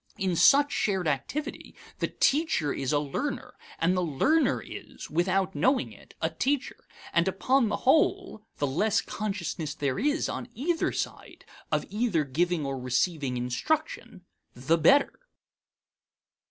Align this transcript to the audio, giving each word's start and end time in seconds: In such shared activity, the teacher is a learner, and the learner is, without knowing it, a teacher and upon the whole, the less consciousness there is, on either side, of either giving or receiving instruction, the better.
In 0.17 0.35
such 0.35 0.71
shared 0.71 1.07
activity, 1.07 1.75
the 1.99 2.07
teacher 2.07 2.73
is 2.73 2.91
a 2.91 2.97
learner, 2.97 3.53
and 3.77 3.95
the 3.95 4.01
learner 4.01 4.59
is, 4.59 5.11
without 5.11 5.53
knowing 5.53 5.91
it, 5.91 6.15
a 6.23 6.31
teacher 6.31 6.87
and 7.13 7.27
upon 7.27 7.69
the 7.69 7.77
whole, 7.85 8.41
the 8.57 8.65
less 8.65 8.99
consciousness 8.99 9.75
there 9.75 9.99
is, 9.99 10.27
on 10.27 10.49
either 10.55 10.91
side, 10.91 11.45
of 11.71 11.85
either 11.91 12.23
giving 12.23 12.65
or 12.65 12.79
receiving 12.79 13.37
instruction, 13.37 14.25
the 14.55 14.75
better. 14.79 15.19